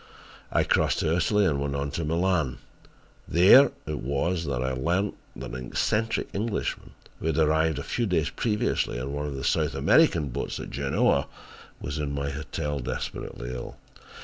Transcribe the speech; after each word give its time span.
I 0.51 0.63
crossed 0.63 0.97
to 1.01 1.15
Italy 1.15 1.45
and 1.45 1.59
went 1.61 1.75
on 1.75 1.91
to 1.91 2.03
Milan. 2.03 2.57
There 3.27 3.71
it 3.85 3.99
was 3.99 4.45
that 4.45 4.63
I 4.63 4.71
learnt 4.71 5.13
that 5.35 5.51
an 5.51 5.67
eccentric 5.67 6.27
Englishman 6.33 6.93
who 7.19 7.27
had 7.27 7.37
arrived 7.37 7.77
a 7.77 7.83
few 7.83 8.07
days 8.07 8.31
previously 8.31 8.99
on 8.99 9.13
one 9.13 9.27
of 9.27 9.35
the 9.35 9.43
South 9.43 9.75
American 9.75 10.29
boats 10.29 10.59
at 10.59 10.71
Genoa, 10.71 11.27
was 11.79 11.99
in 11.99 12.15
my 12.15 12.31
hotel 12.31 12.79
desperately 12.79 13.53
ill. 13.53 13.75